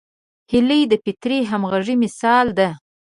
هیلۍ 0.51 0.81
د 0.91 0.93
فطري 1.03 1.39
همغږۍ 1.51 1.95
مثال 2.03 2.47
ده 2.57 2.69